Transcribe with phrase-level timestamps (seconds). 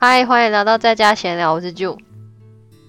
[0.00, 1.98] 嗨，欢迎来到在家闲聊，我是 June。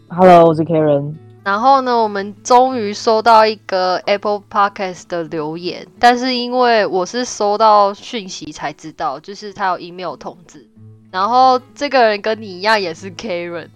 [0.10, 1.16] Hello，我是 Karen。
[1.44, 10.64] 然后呢，我们终于收到一个 Apple Podcast 的留言，但是因为我是收到讯息才知道，就是他有 email 通知。
[11.10, 13.70] 然后这个人跟你一样也是 Karen，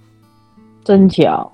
[0.83, 1.51] 真巧，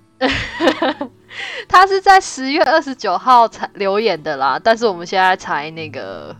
[1.70, 6.36] 他是在十月二十九号才留言的啦，但是我们现在才那个，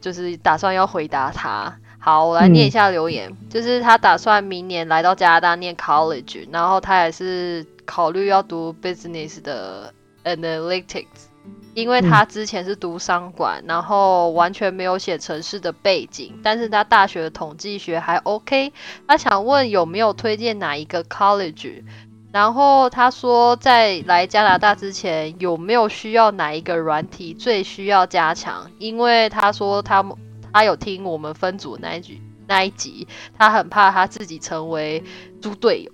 [0.00, 1.76] 就是打算要回答他。
[2.00, 9.92] 好，我来念一下留言，就是他打算明年来到加拿大念 college，然后他也是考虑要读 business 的
[10.24, 11.06] analytics，
[11.74, 18.72] 因为他之前是读商管，然后完全没有写城市的背景，但是他大学的统计学还 OK，
[19.06, 21.82] 他想问有没有推荐哪一个 college？
[22.30, 28.70] 然后他说，在来加拿大之前，有没有需要哪一个软体最需要加强？
[28.78, 30.04] 因为他说他
[30.58, 33.06] 他有听我们分组那一集那一集，
[33.38, 35.00] 他很怕他自己成为
[35.40, 35.92] 猪队友。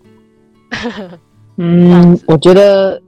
[1.56, 2.98] 嗯，我觉得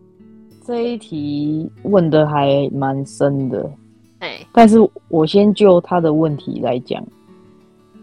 [0.66, 3.70] 这一题问的还蛮深的，
[4.18, 4.76] 哎，但是
[5.08, 7.02] 我先就他的问题来讲。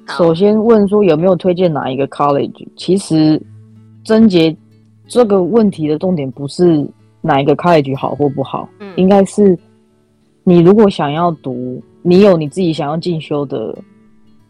[0.07, 2.67] 首先问说有没有推荐哪一个 college？
[2.75, 3.39] 其实
[4.03, 4.57] 贞杰
[5.07, 6.83] 这个问题的重点不是
[7.21, 9.55] 哪一个 college 好或不好，嗯应该是
[10.43, 13.75] 你如果想要读，你有你自己想要进修的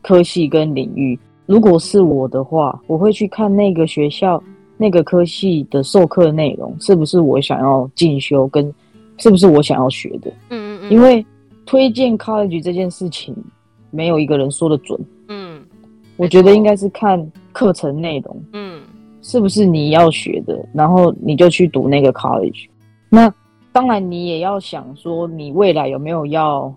[0.02, 1.18] 科系跟领域。
[1.46, 4.42] 如果是我的话，我会去看那个学校
[4.76, 8.74] 那个科系的授课内容是不是我想要进修，跟
[9.18, 10.32] 是不是我想要学的。
[10.50, 11.26] 嗯嗯嗯，因为
[11.66, 13.36] 推荐 college 这件事情，
[13.92, 15.00] 没有一个人说的准。
[15.28, 15.62] 嗯
[16.16, 18.82] 我觉得应该是看课程内容嗯
[19.22, 22.68] 是不是你要学的，然后你就去读那个 college。
[23.10, 23.34] 那
[23.72, 26.74] 当然，你也要想说，你未来有没有要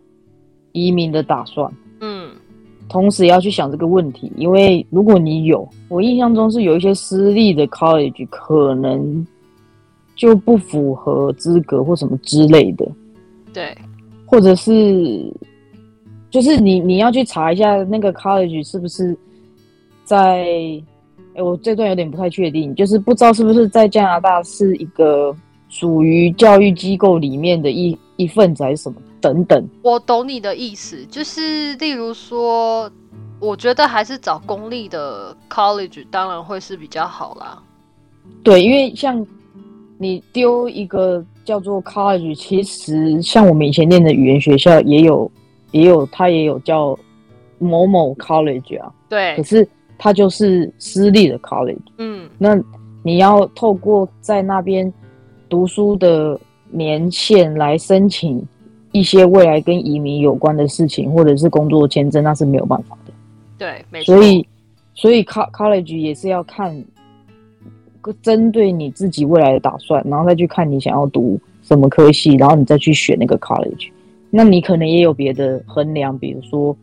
[0.77, 2.29] 移民的打算，嗯
[2.89, 4.31] 同时也要去想这个问题。
[4.37, 9.27] 因为如果你有，我印象中是有一些私立的 college 可能
[10.15, 12.87] 就不符合资格或什么之类的。
[13.53, 13.77] 对，
[14.25, 15.33] 或者是
[16.31, 19.17] 就是你你要去查一下那个 college 是不是
[20.05, 20.47] 在，
[21.35, 25.35] 哎，我这段有点不太确定，就是不知道是不是在加拿大是一个
[25.69, 29.69] 属于教育机构里面的一一份子还是什么等等。
[29.83, 32.89] 我懂你的意思，就是例如说，
[33.41, 37.61] 我觉得还是找公立的 college 当然会是比较好啦。
[38.45, 39.27] 对，因为像
[39.99, 45.29] 你丢一个叫做 college，其实像我们以前念的语言学校也有
[45.73, 46.97] 也有它也有叫
[47.59, 51.77] 某某 college 啊，对可，是它就是私立的 college。
[51.99, 52.57] 嗯那
[53.03, 54.93] 你要透过在那边
[55.49, 56.39] 读书的
[56.71, 58.47] 年限来申请
[58.97, 63.13] 一些未来跟移民有关的事情，或者是工作签证，那是没有办法的。
[63.59, 64.15] 对，没错。
[64.15, 64.47] 所以，
[64.95, 66.85] 所以 co college 也是要看
[68.23, 73.91] 针对你自己未来的打算，然后再去看你想要读什么科系，然后你再去选那个 college。
[74.31, 76.77] 那你可能也有别的衡量，比如说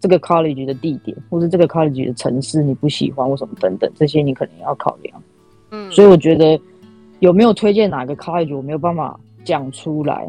[0.00, 5.22] 这个 college 的地点，或是这个 college 的城市你不喜欢或什么等等，这些你可能也要考量。
[5.70, 6.60] 嗯，所以我觉得
[7.20, 10.26] 有没有推荐哪个 college，我没有办法讲出来，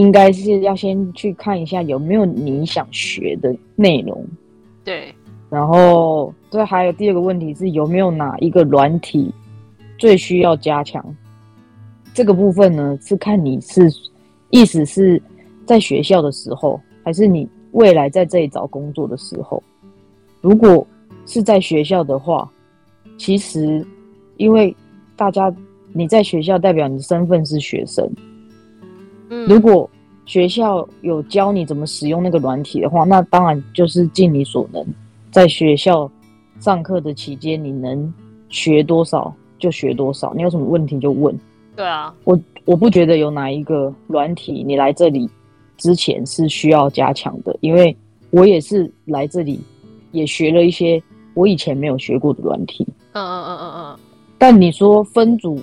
[0.00, 4.26] 应该是要先去看一下有没有你想学的内容。
[4.82, 5.14] 对，
[5.50, 9.30] 然后，这还有第二个问题是有没有哪一个软体
[9.98, 11.04] 最需要加强？
[12.14, 13.90] 这个部分呢，是看你是
[14.48, 15.22] 意思是
[15.66, 19.62] 在学校的时候，还是你未来在这里找工作的时候？
[20.40, 20.86] 如果
[21.26, 22.50] 是在学校的话，
[23.18, 23.86] 其实
[24.38, 24.74] 因为
[25.14, 25.54] 大家
[25.92, 28.10] 你在学校代表你的身份是学生，
[29.30, 29.88] 嗯，如果
[30.26, 34.84] 学校有教你怎么使用那个软体的话，那当然就是尽你所能，
[35.32, 36.08] 在学校
[36.60, 38.12] 上课的期间，你能
[38.48, 41.36] 学多少就学多少，你有什么问题就问。
[41.74, 45.28] 对啊，我我不觉得有哪一个软体你来这里
[45.78, 47.96] 之前是需要加强的，因为
[48.30, 49.58] 我也是来这里
[50.12, 51.02] 也学了一些
[51.34, 52.86] 我以前没有学过的软体。
[53.12, 53.98] 嗯嗯嗯嗯嗯，
[54.38, 55.60] 但你说分组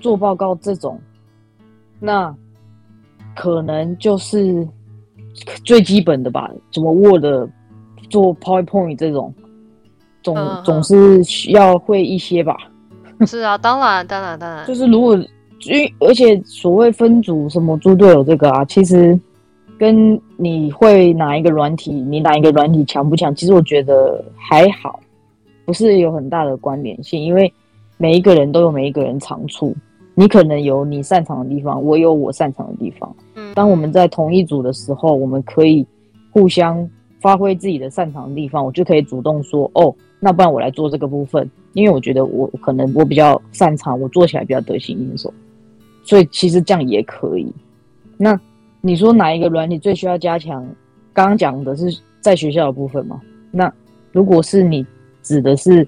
[0.00, 1.00] 做报告这种，
[2.00, 2.34] 那
[3.34, 4.66] 可能就是
[5.64, 7.24] 最基本的吧，怎么 Word
[8.10, 9.32] 做 PowerPoint 这种，
[10.22, 12.56] 总总是需要会一些吧。
[13.26, 15.16] 是啊，当然当然当然，就是如果
[15.64, 19.18] 因为而且所谓分组什么猪队友这个啊，其实
[19.78, 24.98] 跟你会哪一个软体，你哪一个软体强不强，其实我觉得还好，
[25.64, 27.52] 不是有很大的关联性，因为
[27.96, 29.72] 每一个人都有每一个人长处，
[30.14, 33.14] 你可能有你擅长的地方，我有我擅长的地方。
[33.34, 35.86] 嗯，当我们在同一组的时候，我们可以
[36.30, 36.88] 互相
[37.20, 45.32] 发挥自己的擅长的地方，我就可以主动说，哦，那不然我来做这个部分，因为我觉得我可能我比较擅长，我做起来比较得心应手，
[46.04, 47.50] 所以其实这样也可以。
[48.16, 48.38] 那
[48.80, 50.64] 你说哪一个软体最需要加强？
[51.14, 53.20] 刚刚讲的是在学校的部分吗？
[53.50, 53.72] 那
[54.12, 54.86] 如果是你
[55.22, 55.86] 指的是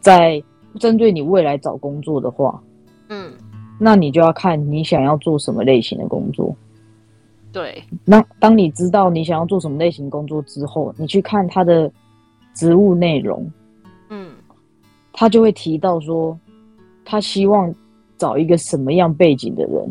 [0.00, 0.42] 在
[0.78, 2.60] 针对你未来找工作的话，
[3.08, 3.30] 嗯，
[3.78, 6.54] 那你就要看你想要做什么类型的工作。
[7.52, 11.90] 对，那当你知道你想要做什么类型工作之后，你去看他的
[12.52, 13.50] 职务内容，
[14.10, 14.30] 嗯
[15.12, 16.38] 他就会提到说，
[17.02, 17.74] 他希望
[18.18, 19.90] 找一个什么样背景的人，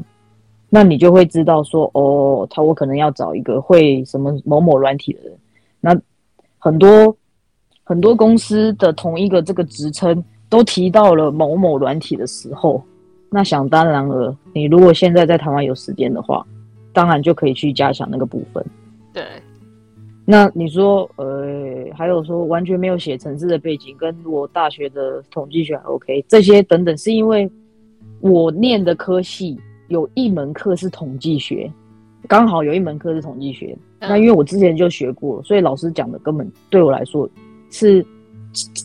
[0.69, 5.35] 那你就会知道说，哦，他我可能要找一个会什么某某软体的人。
[5.81, 5.99] 那
[6.59, 7.15] 很多
[7.83, 12.83] 很多公司的同一个这个职称都提到了某某软体的时候，
[13.29, 16.45] 那想当然了，你如果现在在台湾有时间的话，
[16.93, 18.65] 当然就可以去加强那个部分。
[19.13, 19.23] 对，
[20.25, 27.49] 那你说，呃，还有说完全没有写城市的背景，跟我大学的统计学还 OK，这些等等，是因为
[28.21, 31.71] 我念的科系有一门课是统计学，
[32.27, 33.77] 刚好有一门课是统计学。
[33.99, 37.27] 嗯那因为我之前就学过，所以老师讲的根本对我来说
[37.71, 38.05] 是，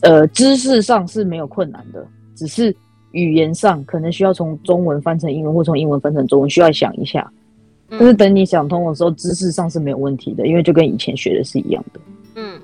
[0.01, 2.03] 呃，知识上是没有困难的，
[2.33, 2.75] 只是
[3.11, 7.31] 语言上可能需要从中文翻成英文，或从英文翻成中文，需要想一下。
[7.89, 11.99] 但是嗯等你想通的时候，知识上是没有问题的，因为就跟以前学的是一样的。
[12.35, 12.59] 嗯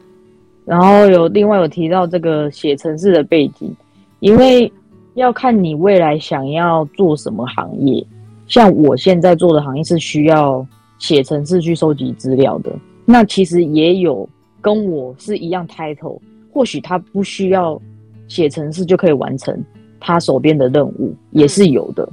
[0.65, 3.73] 然后有另外有提到这个写城市的背景，
[4.19, 4.71] 因为
[5.15, 8.05] 要看你未来想要做什么行业。
[8.47, 10.65] 像我现在做的行业是需要
[10.99, 12.71] 写城市去收集资料的，
[13.05, 14.27] 那其实也有
[14.61, 16.19] 跟我是一样 title，
[16.53, 17.81] 或许他不需要
[18.27, 19.61] 写城市就可以完成
[20.07, 22.07] 他手边的任务，也是有的。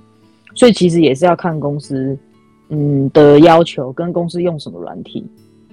[0.53, 2.19] 所以其实也是要看公司
[2.71, 5.25] 嗯的要求跟公司用什么软体。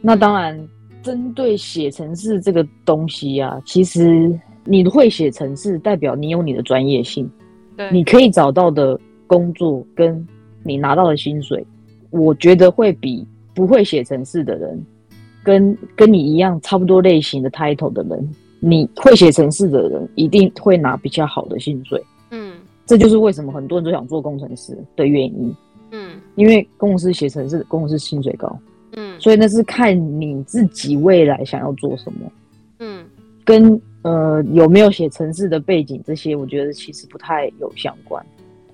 [0.01, 0.67] 那当然，
[1.01, 4.31] 针对写程式这个东西啊，其实
[4.63, 7.27] 你会写程式，代表你有你的专业性，
[7.75, 10.27] 对，你可以找到的工作跟
[10.63, 11.65] 你拿到的薪水，
[12.11, 14.85] 我觉得会比不会写程式的人，
[15.43, 18.29] 跟跟你一样差不多类型的 title 的人，
[18.59, 21.99] 你会写程式的人一定会拿比较好的薪水。
[22.81, 25.55] 嗯这就是为什么很多人都想做工程师的原因，
[25.91, 28.59] 嗯因为工程师写程式，工程师薪水高。
[28.93, 32.31] 嗯所以那是看你自己未来想要做什么，
[32.79, 33.05] 嗯
[33.45, 38.25] 跟呃有没有写程式的背景这些，我觉得其实不太有相关。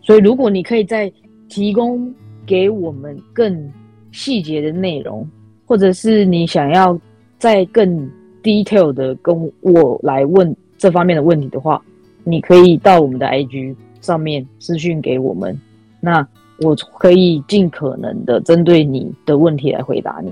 [0.02, 1.12] 所以如果你可以再
[1.50, 2.12] 提供
[2.46, 3.72] 给我们更
[4.12, 5.30] 细节的内容，
[5.66, 7.00] 或者是你想要
[7.38, 8.10] 再更
[8.42, 11.80] detail 的跟我来问这方面的问题的话，
[12.24, 13.76] 你可以到我们的 IG
[14.08, 15.60] 上面私讯给我们，
[16.00, 16.26] 那
[16.62, 20.32] 我可以尽可能的针对你的问题来回答你，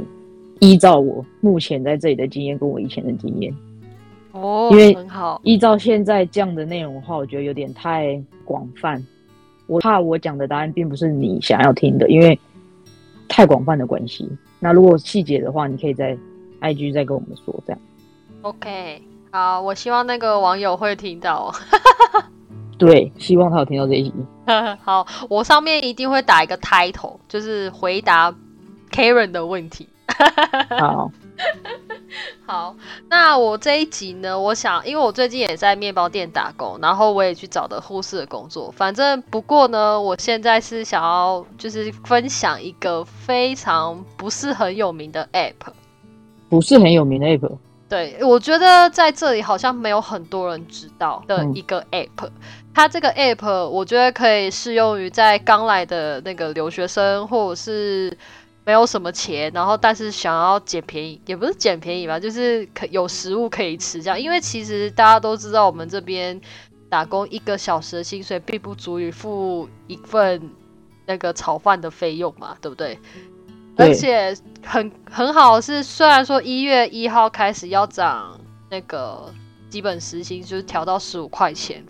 [0.61, 3.53] 依照我目前在这里的经验跟我以前的经验，
[4.31, 9.05] 哦，因为很好，依照现在这样的内容的话，我觉得有点太广泛，
[9.67, 12.39] 我怕我讲的答案并不是你想要听的，因为
[13.27, 14.25] 太广泛的关系。
[14.61, 16.17] 那如果细节的话，你可以在
[16.61, 17.79] IG 再跟我们说，这样
[18.41, 21.53] OK，好，我希望那个网友会听到。
[22.77, 24.13] 对，希望他有听到这一集。
[24.83, 28.33] 好，我上面一定会打一个 title，就是回答
[28.91, 29.87] Karen 的问题。
[30.79, 31.11] 好，
[32.45, 32.75] 好，
[33.09, 38.71] 那我这一集呢，我想，因为我最近也在面包店打工，然后我也去找的护士的工作。
[38.71, 45.73] 反正不过呢，我现在是想要就是分享一个非常不是很有名的 app。
[46.47, 47.57] 不是很有名的 app，
[47.89, 52.29] 对，我觉得在这里好像没有很多人知道的嗯一个 app。
[52.75, 58.15] 它这个 app 我觉得可以适用于在刚来的那个留学生，或者是
[58.65, 64.19] 没有什么钱，然后但是想要捡便宜，也不是捡便宜吧，就是可有食物可以吃这样。
[64.19, 66.39] 因为其实大家都知道，我们这边
[66.89, 70.51] 打工一个小时的薪水并不足以付一份
[71.05, 72.99] 那个炒饭的费用嘛，对不对？
[73.77, 78.37] 而且很很好是，虽然说一月一号开始要涨
[78.69, 79.33] 那个
[79.69, 81.81] 基本时薪，就是调到十五块钱，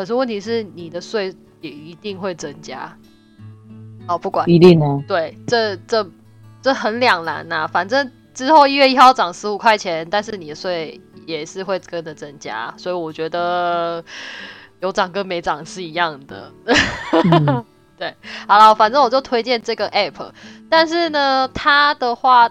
[0.00, 1.30] 可是问题是你的税
[1.60, 2.90] 也一定会增加。
[4.08, 5.04] 哦，不管一定哦。
[5.06, 6.10] 对，这这
[6.62, 14.02] 这很两难呐、反正之后一月一号涨十五块钱，但是你的税也是会跟着增加，所以我觉得
[14.80, 16.50] 有涨跟没涨是一样的。
[17.30, 17.62] 嗯
[18.48, 20.30] 好了，反正我就推荐这个 app，
[20.70, 22.50] 但是呢，它的话，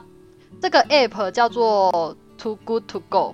[0.61, 3.33] 这个 app 叫做 Too Good To Go。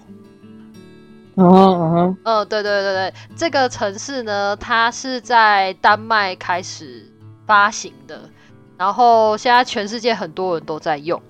[1.37, 7.11] 嗯嗯，嗯，对对对对，这个城市呢，它是在丹麦开始
[7.45, 8.29] 发行的，
[8.77, 11.21] 然后现在全世界很多人都在用。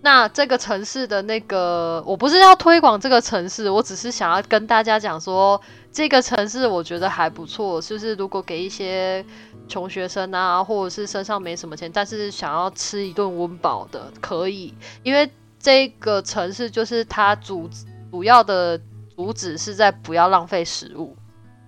[0.00, 7.80] 那这个城市的那个，我不是要推广这个城市，我只是想要跟大家讲说，这个城市我觉得还不错。
[7.82, 9.24] 就是如果给一些
[9.66, 15.28] 穷学生啊，或者是身上没什么钱，但是想要吃一顿温饱的，可以，因为
[15.58, 17.68] 这个城市就是它主
[18.12, 18.80] 主要的
[19.18, 21.16] 主旨是在不要浪费食物。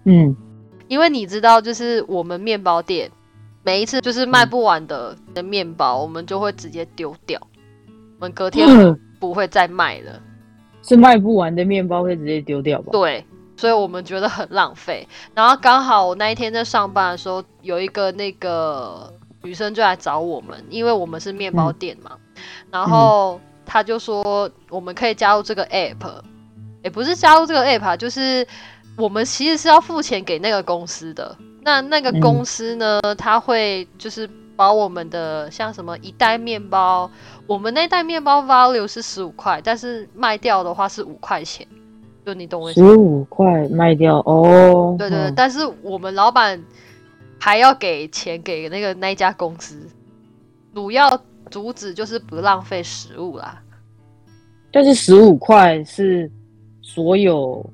[0.05, 0.37] 嗯，
[0.87, 3.11] 因为你知道，就是我们面包店
[3.65, 7.41] 每一次就是卖不完的的面包，我们就会直接丢掉。
[7.89, 10.23] 我们隔天不会再卖了，
[10.81, 12.91] 是卖不完的面包会直接丢掉吧？
[12.93, 13.27] 对，
[13.57, 15.09] 所以我们觉得很浪费。
[15.35, 22.13] 然后刚好我那一天在上班的时候，有一个那个女生就来找我们，因为我们是面包店嘛。
[22.71, 26.23] 然后她就说我们可以加入这个 app，
[26.83, 28.47] 也不是加入这个 app，就是
[28.97, 31.37] 我们其实是要付钱给那个公司的。
[31.63, 37.11] 那那个公司呢，他会就是把我们的像什么一袋面包。
[37.47, 41.67] 我们那袋面包 value 是十五块，但是卖掉的话是五块钱，
[42.25, 42.81] 就你懂我意思？
[42.81, 44.97] 十五块卖掉哦。
[44.99, 46.63] 对对，但是我们老板
[47.39, 49.77] 还要给钱给那个那家公司，
[50.75, 51.21] 主要
[51.51, 53.61] 主旨就是不浪费食物啦。
[54.73, 56.31] 但是十五块是
[56.95, 57.65] 所有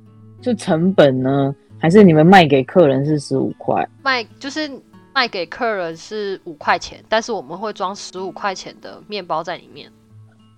[0.41, 3.89] 就成本呢，还是你们卖给客人是十五块？
[4.03, 4.71] 卖就是。
[5.17, 9.91] 卖给客人是五块钱，但是我们会装十五块钱的面包在里面。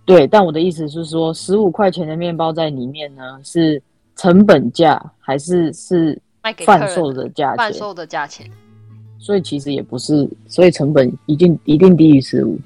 [0.04, 3.80] 对，但我的意思是说，十五块钱的面包在里面呢，是
[4.16, 7.56] 成本价还是是卖给贩售的价钱？
[7.56, 8.50] 贩售的价钱。
[9.20, 12.58] 所以其实也不是，所以成本一定一定低于十五。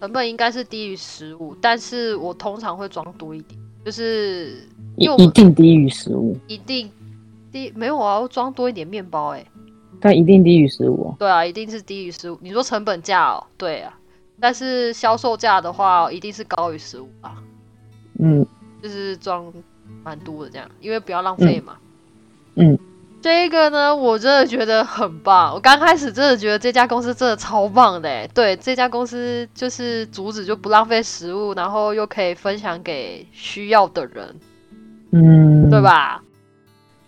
[0.00, 6.90] 成本应该是低于十五，但是我通常会装多一点，就是一一定低于十五，一定
[7.50, 9.44] 低没有啊，要装多一点面包哎。
[10.00, 11.14] 但一定低于十五。
[11.18, 12.38] 对啊，一定是低于十五。
[12.40, 13.98] 你说成本价哦，对啊，
[14.40, 17.42] 但是销售价的话，一定是高于十五啊。
[18.18, 18.46] 嗯，
[18.82, 19.52] 就是装
[20.02, 21.76] 蛮多的这样，因为不要浪费嘛。
[22.54, 22.78] 嗯，
[23.22, 25.52] 这个呢，我真的觉得很棒。
[25.52, 34.40] 我刚开始真的觉得这家公司真的超棒的，对，这家公司就是阻止就不浪费食物，然后又可以分享给需要的人，
[35.12, 36.22] 嗯，对吧？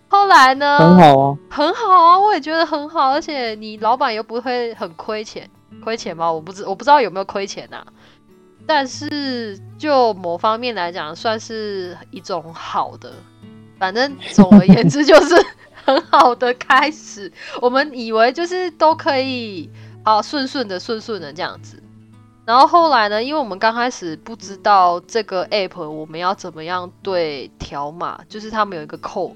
[0.07, 0.77] 后来呢？
[0.77, 5.49] 很好啊，很好啊，我也觉得很好，而且你老板又不会很亏钱，
[5.83, 6.31] 亏钱吗？
[6.31, 7.83] 我不知我不知道有没有亏钱呐。
[8.67, 13.11] 但是就某方面来讲，算是一种好的。
[13.79, 15.35] 反正总而言之，就是
[15.83, 17.31] 很好的开始。
[17.61, 19.69] 我们以为就是都可以
[20.03, 21.81] 啊顺顺的、顺顺的这样子。
[22.45, 23.23] 然后后来呢？
[23.23, 29.35] 因为我们刚开始不知道这个 app 我们要怎么样对条码，就是他们有一个扣。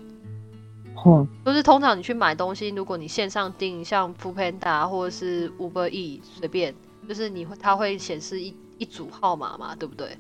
[1.46, 6.75] 就是通常你去买东西，如果你线上订，像 f o o Panda 或者是 Uber E，随便，
[7.08, 10.18] 就是你会它会显示一一组号码嘛，对不对？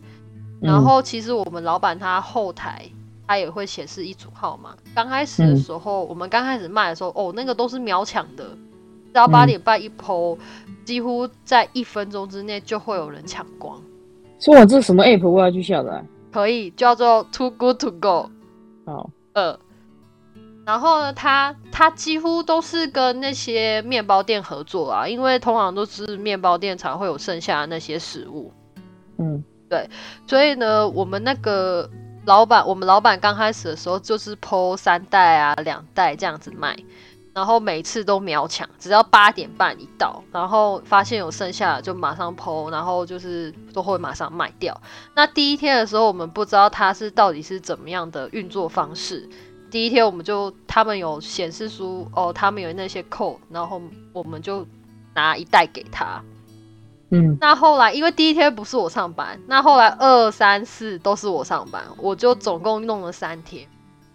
[0.61, 2.89] 然后其实我们老板他后台
[3.27, 4.75] 他也会显示一组号码。
[4.95, 10.37] 刚开始的时候，我们刚开始卖的时候，哦，那个都是秒抢的，只要八点半一抛，
[10.85, 13.81] 几乎在一分钟之内就会有人抢光。
[14.39, 16.03] 说我这什么 app 我要去下载？
[16.31, 18.29] 可以叫做 Too Good To Go。
[18.85, 19.59] 好，呃。
[20.65, 28.51] 然后呢，它它几乎都是跟那些面包店合作啊，因为通常都是面包店才会有剩下的那些食物。
[29.17, 29.89] 嗯，对，
[30.27, 31.89] 所以呢，我们那个
[32.27, 36.77] 老板，我们老板刚开始的时候就是剖三袋啊、两袋这样子卖，
[37.33, 44.77] 然后每次都秒抢，只要八点半一到，然后发现有剩下的就马上剖，然后就是都会马上卖掉。
[45.15, 49.29] 那第一天的时候，我们不知道他是到底是怎么样的运作方式。
[49.71, 53.81] 第一天我们就他们有显示出哦，他们有那些扣，然后
[54.11, 54.67] 我们就
[55.13, 56.21] 拿一袋给他。
[57.09, 63.65] 嗯，那后来因为第一天不是我上班，那后来二三四都是我上班，我就总共弄了三天。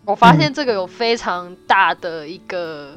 [0.05, 2.93] 我发现这个有非常大的一个，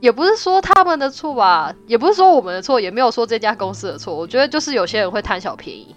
[0.00, 4.14] 也不是说他们的错吧，也不是说我们的错，也没有说这家公司的错。
[4.14, 5.94] 我觉得就是有些人会贪小便宜，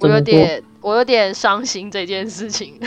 [0.00, 2.78] 我有点我有点伤心这件事情。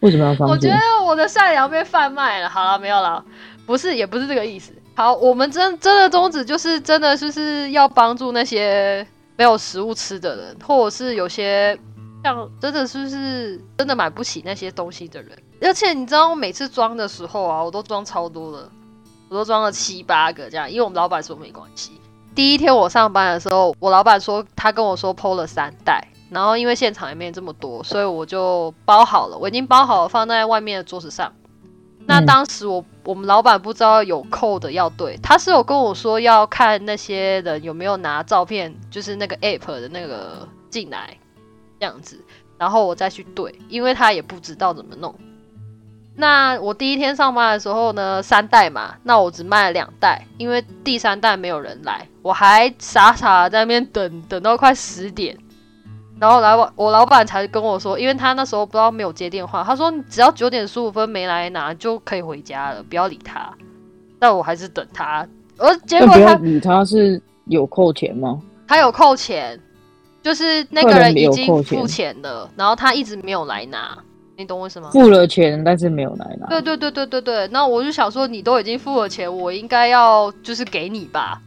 [0.00, 0.46] 为什么要放？
[0.50, 2.48] 我觉得我的善良被贩卖了。
[2.48, 3.24] 好了，没有了，
[3.66, 4.72] 不是，也不是这个意思。
[4.98, 11.78] 好，我们真真的宗旨就是真的就是要帮助那些没有食物吃的人，或者是有些
[12.24, 15.38] 像真的是是真的买不起那些东西的人。
[15.62, 18.68] 而且你知道，我每次装的时候啊，我都装超多了，
[19.28, 21.92] 我都装了七八个这样，因为我们老板说没关系。
[22.34, 26.04] 第一天我上班的时候，我老板说他跟我说剖了三袋。
[26.28, 31.32] 然后因为现场也没这么多，所以我就包好了，我已经包好了放在外面的桌子上。
[32.04, 41.16] 那当时我我们老板不知道有扣的要对，他是有跟我说要看那些人有没有拿照片，就是那个 app 的那个进来
[41.80, 42.22] 这样子，
[42.58, 45.14] 然后我再去对，因为他也不知道怎么弄。
[46.16, 55.34] 那我第一天上班的时候呢，三袋嘛，那我只卖了两袋，因为第三袋没有人来，我还傻傻在那边等，等到快十点，
[56.20, 63.52] 然后来我我老板才跟我说，因为他那时候不知道没有接电话，他说你只要九点十五分没来拿就可以回家了，不要理他。
[64.18, 65.24] 但我还是等他，
[65.58, 68.40] 而结果他理他是有扣钱吗？
[68.66, 69.58] 他有扣钱，
[70.20, 73.96] 就是那个人已经付钱了，然后他一直没有来拿，
[74.36, 74.90] 你懂我意思吗？
[74.90, 76.48] 付了钱，但是没有来拿。
[76.48, 81.40] 对对对对对对，那我就想说，你都已经付了钱，我应该要就是给你吧，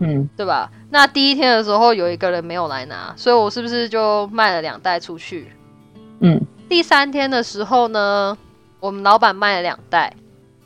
[0.00, 0.68] 嗯，对吧？
[0.92, 5.50] 那第一天的时候有一个人没有来拿，所以我是不是就卖了两袋出去？
[6.20, 8.36] 嗯，第三天的时候呢，
[8.78, 10.14] 我们老板卖了两袋，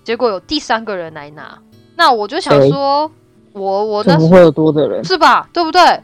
[0.02, 1.56] 结果有第三个人来拿，
[1.94, 3.08] 那我就想谁说，
[3.52, 5.04] 我我怎么会有多的人？
[5.04, 5.48] 是吧？
[5.52, 6.02] 对不对？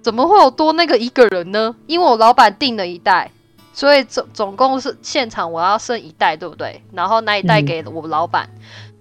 [0.00, 1.76] 怎么会有多那个一个人呢？
[1.86, 3.30] 因为我老板订了一袋，
[3.74, 6.82] 所以总总共是现场我要剩一袋，对不对？
[6.92, 8.48] 然后那一袋嗯给了我老板，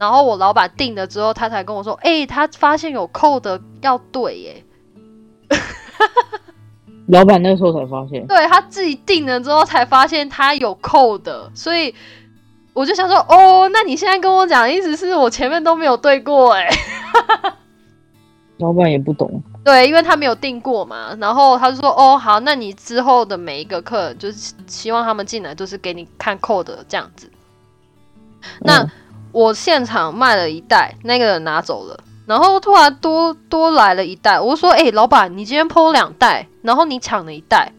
[0.04, 4.64] 然后我老板定了之后，他才跟我说：“哎、他发现有扣的要对耶。
[7.08, 11.96] 老板那时候才发现”，对他自己定了之后才发现他有扣的，所以
[12.74, 16.70] 我就想说：“哦，那你现在跟我讲的意思是我前面都没有对过哎。
[18.60, 19.42] ”老板也不懂。
[19.64, 27.32] 对，因为他没有订过嘛，然后他就说：“哦，好，那你之后的每一个客人，就是希望他们进来就是给你看扣的这样子。”
[28.60, 28.92] 那、嗯
[29.34, 37.74] 我现场卖了一袋，那个人拿走了，然后突然多多来了一袋，我说：“哎、老板，你今天抛两袋，然后你抢了一袋，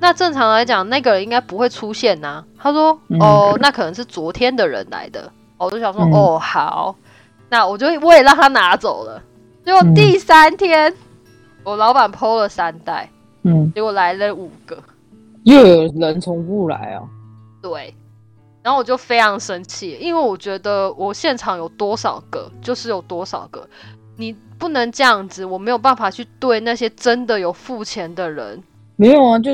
[0.00, 6.96] 那正常来讲，那个人应该不会出现呐、他说：“嗯哦，那可能是昨天的人来的。”我就想说：“嗯哦，好，
[7.48, 9.22] 那我就我也让他拿走了。”
[9.64, 10.92] 结果嗯第三天，
[11.62, 13.08] 我老板抛了三袋，
[13.42, 14.76] 嗯，结果来了五个，
[15.44, 17.02] 又有人重复来啊。
[17.62, 17.94] 对，
[18.62, 23.66] 然后我就非常生气，因为我觉得我现场有多少个就是有多少个，
[24.16, 28.62] 你不能这样子，我没有办法去对那些真的有付钱的人，
[28.96, 29.50] 没有啊，就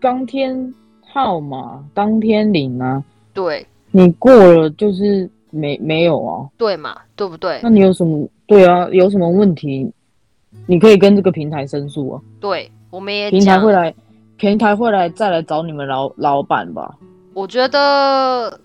[0.00, 0.72] 当天
[1.12, 3.02] 号码当天领啊，
[3.34, 6.46] 对你过了就是没没有啊？
[6.56, 7.68] 对嘛，对不对那？
[7.68, 8.88] 你有什么对啊？
[8.92, 9.90] 有什么问题？
[10.66, 13.92] 你可以跟这个平台申诉啊，对，我们也平台讲会来，
[14.36, 16.94] 平台会来再来找你们老老板吧？
[17.38, 18.60] 我觉得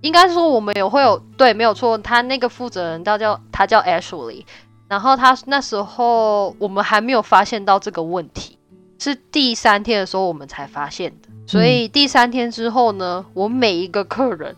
[0.00, 1.96] 应该说我们也会有对，没有错。
[1.98, 4.44] 他那个负责人他叫他叫 Ashley，
[4.88, 8.58] 然后他那时候我们还没有发现到这个问题，
[8.98, 11.28] 是第三天的时候我们才发现的。
[11.46, 14.56] 所以第三天之后呢，我每一个客人，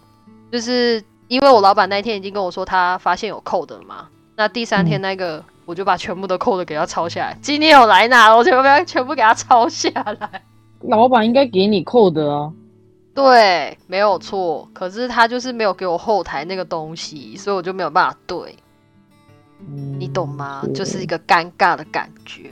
[0.50, 7.36] 就是因为我老板那天已经跟我说他发现有扣的了嘛，那第三天那个、我就把全部的扣的给他抄下来。
[7.42, 10.42] 今天有来拿，我全部全部给他抄下来。
[10.88, 12.50] 老板应该给你扣的啊。
[13.14, 14.68] 对，没有错。
[14.72, 18.57] 可是他就是没有给我后台那个东西，所以我就没有办法对，
[19.61, 20.66] 嗯你懂吗？
[20.75, 22.51] 就是一个尴尬的感觉，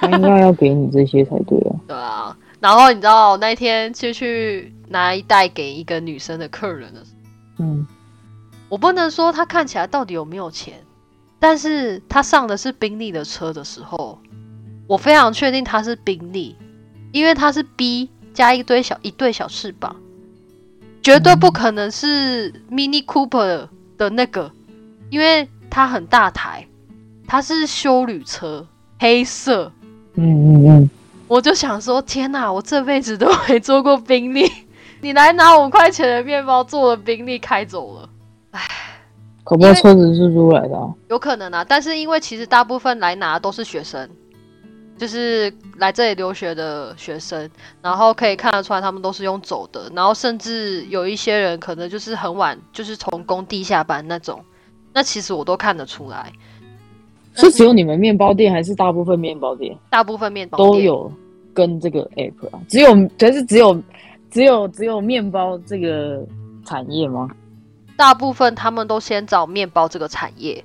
[0.00, 1.76] 他应该要给你这些才对啊。
[1.88, 2.36] 对啊。
[2.60, 7.12] 然后你知道那天就去拿一袋给一个女生的客人的时
[7.56, 7.86] 候，嗯，
[8.68, 10.74] 我不能说他看起来到底有没有钱，
[11.38, 14.18] 但是他上的是宾利的车的时候，
[14.86, 16.54] 我非常确定他是宾利，
[17.12, 19.94] 因为他是 B 加一堆小一对小翅膀，
[21.02, 24.50] 绝对不可能是 Mini Cooper 的那个，
[25.10, 26.66] 因为它很大台，
[27.26, 28.66] 它是修旅车，
[28.98, 29.72] 黑色。
[30.14, 30.90] 嗯嗯嗯，
[31.28, 34.50] 我就想说，天哪，我这辈子都没坐过宾利，
[35.00, 38.08] 你来拿五块钱的面包，坐了宾利开走了。
[39.42, 40.92] 搞不好车子是租来的啊。
[41.08, 44.08] 有可能啊，但是因为其实大部分来拿都是学生，
[45.00, 47.48] 就是来这里留学的学生，
[47.80, 54.44] 然后可以看得出来他们都是用走的，然后甚至有一些人可能就是很晚，就是从工地下班那种，
[54.92, 56.30] 那其实我都看得出来，
[57.32, 61.10] 是只有你们面包店，还是大部分面包店大部分面包店都有
[61.54, 62.60] 跟这个 app 啊？
[62.68, 63.82] 只有，可是只有，
[64.30, 66.22] 只有只有面包这个
[66.66, 67.26] 产业吗？
[67.96, 70.62] 大部分他们都先找面包这个产业，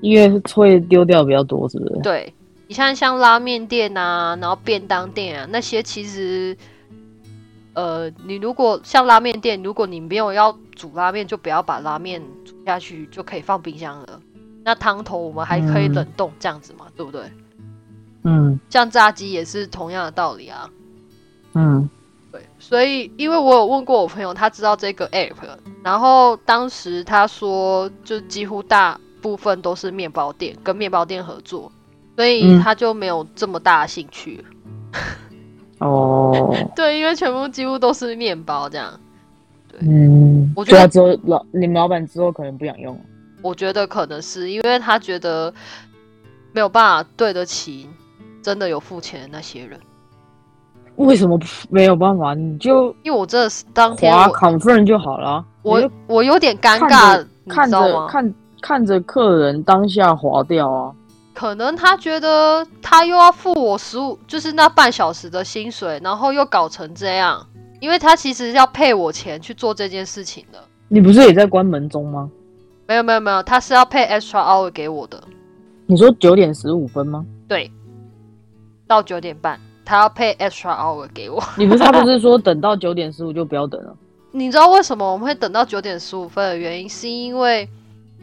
[0.00, 2.00] 因为会丢掉比较多，是不是？
[2.02, 2.34] 对
[2.68, 6.54] 你像像拉面店啊，然后便当店啊那些，其实，
[7.72, 14.20] 呃，你如果像拉面店，如果你没有要煮拉面，就不要把拉面煮下去，就可以放冰箱了。
[14.62, 17.22] 那汤头我们还可以嗯冷冻，这样子嘛，对不对？
[18.24, 20.68] 嗯像炸鸡也是同样的道理啊。
[21.54, 21.88] 嗯
[22.30, 25.32] 对，所以因为我有问过我朋友，他知道这个 app，
[25.82, 31.72] 然后当时他说，就几乎大部分都是面包店跟面包店合作，
[32.18, 34.44] 所以嗯他就没有这么大的兴趣。
[35.78, 38.92] 哦， 对，因为全部几乎都是面包这样。
[39.78, 43.00] 嗯，我觉得之后老你们老板之后可能不想用，
[43.40, 45.54] 我觉得可能是因为他觉得
[46.50, 47.88] 没有办法对得起
[48.42, 49.78] 真的有付钱的那些人。
[50.96, 52.34] 为什么不没有办法？
[52.34, 57.70] 你就因为我真的是当天 confirm 就好了我我有点尴看尬看？
[57.70, 60.92] 着看看着客人当下划掉啊。
[61.38, 67.46] 可能他觉得他又要付我十五，就是那半小时的薪水，然后又搞成这样，
[67.78, 70.58] 因为他其实要配我钱去做这件事情的。
[70.88, 72.28] 你不是也在关门中吗？
[72.88, 75.22] 没有没有没有，他是要配 extra hour 给我的，
[75.86, 77.24] 你说九点十五分吗？
[77.46, 77.70] 对，
[78.88, 81.40] 到九点半，他要配 extra hour 给我。
[81.56, 83.94] 你不是他不是说等到九点十五就不要等了？
[84.32, 87.68] 你知道为什么我们会等到九点十五分的原因，是因为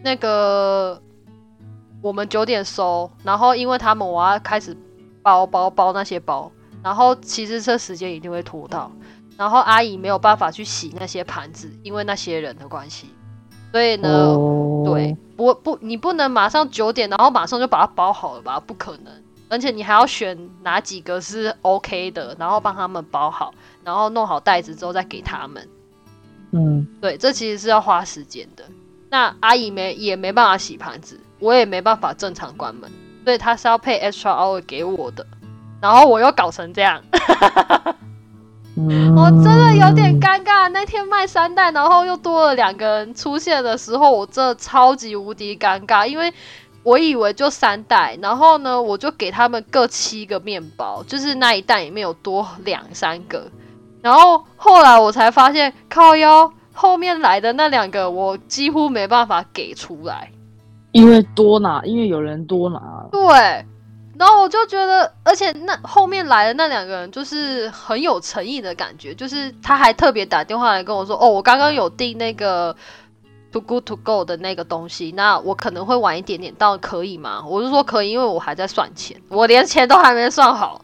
[0.03, 1.01] 那个
[2.05, 4.77] 我们九点收，然后因为他们我要开始
[5.23, 6.51] 包包包那些包，
[6.83, 8.91] 然后其实这时间一定会拖到，
[9.35, 13.07] 然后阿姨没有办法去洗那些盘子，因为那些人的关系，
[13.71, 18.59] 所以呢，哦，对，不不，你不能马上九点，然后马上就把它包好了吧？
[18.59, 19.11] 不可能，
[19.49, 23.51] 而且你还要选哪几个是 OK 的，然后帮他们包好，
[23.83, 25.67] 然后弄好袋子之后再给他们。
[26.51, 28.63] 嗯，对，这其实是要花时间的。
[29.09, 32.89] 那阿姨没也没办法洗盘子，我也没办法正常关门，
[33.23, 35.25] 所以他是要配 extra hour 给我的。
[35.81, 37.01] 然后我又搞成这样，
[38.75, 40.67] 嗯我真的有点尴尬。
[40.69, 46.33] 那天卖三袋，然后又多了两个人出现的时候，我真的超级无敌尴尬，因为
[46.81, 53.51] 我以为就三袋，然后呢，我就给他们各七个面包，就是那一袋里面有多两三个。
[54.01, 60.31] 然后后来我才发现，靠腰后面来的那两个，我几乎没办法给出来。
[60.95, 62.79] 因为多拿，因为有人多拿，
[63.11, 63.19] 对，
[64.17, 72.73] 然后我就觉得，而且那后面来的那两个人就是很有诚意的感觉，就是他还特别打电话来跟我说，哦，我刚刚有订那个
[73.51, 77.43] to good to go 的那个东西，那我可能会晚一点点到，可以吗？
[77.45, 80.81] 我就说可以，因为我还在算钱，我连钱都还没算好。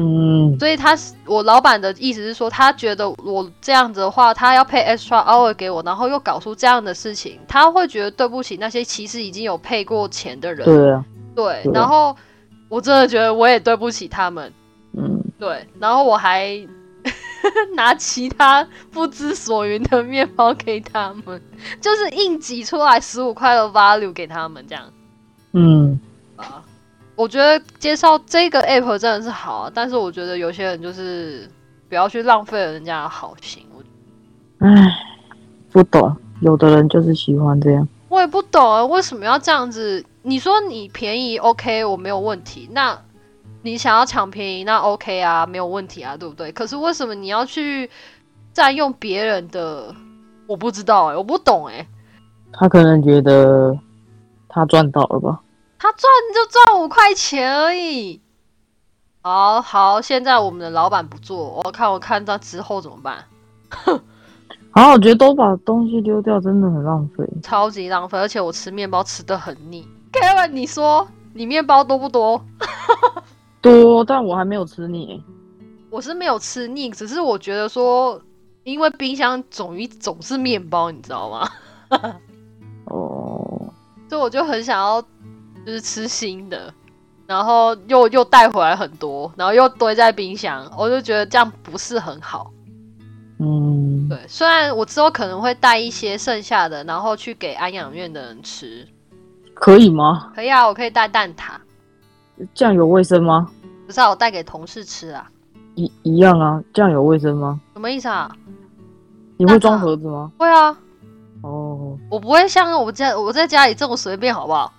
[0.00, 10.64] 嗯，所以他是我老板的意思是说，他觉得我这样子的话，他要配 extra hour 给我，然后又搞出这样的事情，他会觉得对不起那些其实已经有配过钱的人。
[10.64, 12.16] 对啊，对，对然后
[12.68, 14.52] 我真的觉得我也对不起他们，
[14.96, 16.64] 嗯，对，然后我还
[17.74, 21.42] 拿其他不知所云的面包给他们，
[21.80, 24.84] 就是硬挤出来十五块的 value 给他们这样
[25.54, 25.98] 嗯，
[26.36, 26.62] 啊。
[27.18, 31.50] 我觉得介绍这个 app 真的是好啊，但是我觉得有些人就是
[31.88, 33.60] 不要去浪费了人家的好心。
[33.74, 33.82] 我
[34.64, 34.70] 唉，
[35.72, 40.04] 不懂，有的人就是喜欢这样，我也不懂啊，为什么要这样子？
[40.22, 42.68] 你说你便宜 OK，我没有问题。
[42.70, 42.96] 那
[43.62, 46.52] 你想要抢便宜，那 OK 啊，没有问题啊，对不对？
[46.52, 47.90] 可是为什么你要去
[48.52, 49.92] 占用别人的？
[50.46, 51.84] 我不知道哎、我不懂哎、
[52.52, 53.76] 他可能觉得
[54.48, 55.40] 他赚到了吧？
[55.78, 58.20] 他赚就赚五块钱而已。
[59.22, 63.24] 好好，现在我们的老板不做，我看我看到之后怎么办？
[64.74, 67.24] 然后我觉得都把东西丢掉真的很浪费。
[67.42, 69.86] 超级浪费，而且我吃面包吃的很腻。
[70.12, 72.44] Kevin，你说你面包多不多？
[73.60, 75.22] 多，但我还没有吃腻。
[75.90, 78.20] 我是没有吃腻，只是我觉得说，
[78.62, 81.50] 因为冰箱总一总是面包，你知道吗？
[82.86, 83.72] 哦，
[84.08, 85.02] 所以我就很想要，
[85.68, 86.72] 就是吃新的，
[87.26, 92.50] 然后又又带回来很多，然后又堆在冰箱，我就觉得这样不是很好。
[93.38, 98.88] 嗯，对，虽然我之后可能会带一些剩下的，然后去给安养院的人吃，
[99.52, 100.32] 可以吗？
[100.34, 101.50] 可以啊，我可以带蛋挞，
[102.54, 103.50] 这样有卫生吗？
[103.86, 105.30] 不是、啊、我带给同事吃啊，
[105.74, 107.60] 一一样啊，这样有卫生吗？
[107.74, 108.34] 什么意思啊？
[109.36, 110.32] 你会装盒子吗？
[110.38, 110.74] 会啊，
[111.42, 114.72] 哦我不会像我家我在家里这么随便，好不好？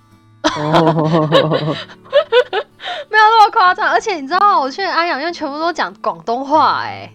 [0.44, 0.56] 哦，
[3.10, 7.12] 没有那么夸张，而且你知道，我去安养院全部都讲广东话、哎，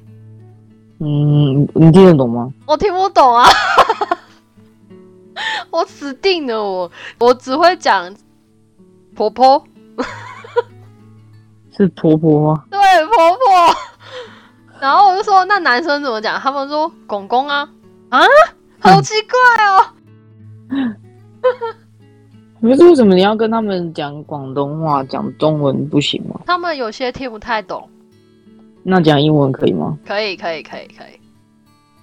[1.00, 2.50] 嗯，你听得懂吗？
[2.66, 3.46] 我听不懂啊，
[5.70, 8.14] 我死定了我，我只会讲
[9.14, 9.64] 婆婆，
[11.76, 12.64] 是婆婆吗？
[12.70, 13.74] 对婆婆，
[14.80, 16.38] 然后我就说那男生怎么讲？
[16.38, 17.68] 他们说公公啊。
[18.10, 18.20] 啊，
[18.80, 19.63] 好奇怪
[22.70, 26.40] 可是为什么你要跟他们讲广东话，讲中文不行吗？
[26.46, 27.88] 他们有些听不太懂，
[28.82, 29.98] 那讲英文可以吗？
[30.06, 31.16] 可以可以可以可以，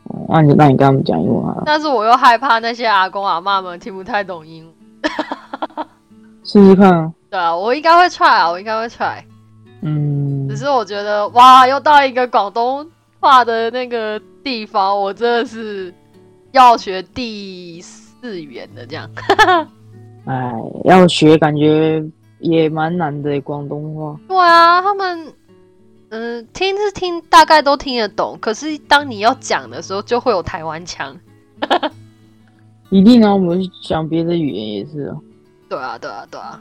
[0.06, 4.74] 哦那你那你跟他们讲英文啊，但是我又害怕那些阿公阿妈们听不太懂英文。
[6.43, 7.12] 试试看啊。
[7.30, 9.21] 对啊，我应该会 try 啊，我应该会 try。
[9.82, 12.86] 嗯只，是我觉得哇，又到一个广东
[13.19, 15.93] 话的那个地方，我真的是
[16.52, 19.10] 要学第四语言的这样。
[20.25, 20.51] 哎，
[20.86, 22.03] 要学感觉
[22.39, 24.19] 也蛮难的，广东话。
[24.27, 25.34] 对啊，他们
[26.10, 31.17] 嗯听是听大概都听得懂，可是当你要讲的时候，就会有台湾腔。
[32.89, 35.17] 一定啊，我们讲别的语言也是啊。
[35.69, 36.60] 对啊，对啊，对啊！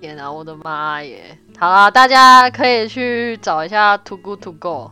[0.00, 1.38] 天啊，我的妈耶！
[1.58, 4.90] 好啦，大家可以去找一下 To Go To Go，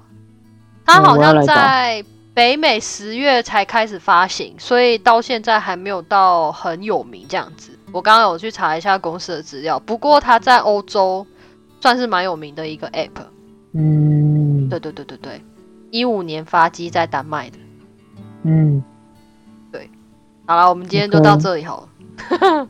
[0.85, 2.05] 它好像在
[2.37, 7.73] 北美十月才开始发行，所以到现在还没有到很有名这样子。
[7.91, 11.27] 我刚刚有去查一下公司的资料，不过它在欧洲
[11.81, 13.25] 算是蛮有名的一个 App。
[13.73, 15.43] 嗯对对对对对，
[15.91, 17.57] 一五年发机在丹麦的。
[18.43, 18.85] 嗯，
[19.73, 19.91] 对
[20.47, 21.89] 好了，我们今天就到这里好
[22.29, 22.69] 了，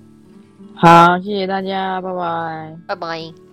[0.78, 2.76] 好，谢谢大家，拜拜。
[2.86, 3.45] 拜拜。